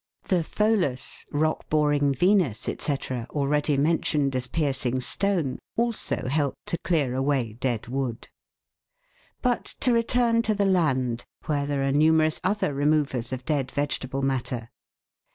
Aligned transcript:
The 0.29 0.43
pholas, 0.43 1.25
rock 1.31 1.69
boring 1.69 2.11
Venus, 2.15 2.61
&c., 2.61 2.75
already 3.11 3.77
mentioned 3.77 4.35
as 4.35 4.47
piercing 4.47 4.99
stone, 4.99 5.59
also 5.77 6.27
help 6.27 6.55
to 6.65 6.79
clear 6.79 7.13
away 7.13 7.53
dead 7.53 7.85
wood. 7.87 8.27
But 9.43 9.65
to 9.81 9.93
return 9.93 10.41
to 10.41 10.55
the 10.55 10.65
land, 10.65 11.25
where 11.45 11.67
there 11.67 11.87
are 11.87 11.91
numerous 11.91 12.41
other 12.43 12.73
removers 12.73 13.31
of 13.31 13.45
dead 13.45 13.69
vegetable 13.69 14.23
matter. 14.23 14.71